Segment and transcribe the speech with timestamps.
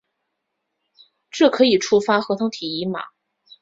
[1.29, 3.01] 这可以触发核糖体移码。